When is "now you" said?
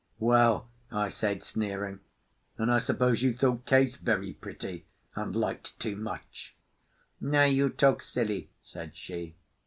7.19-7.69